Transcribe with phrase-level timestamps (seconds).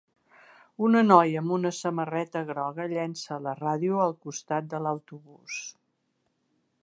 [0.85, 5.61] Una noia amb una samarreta groga llença la ràdio al costat de l'autobús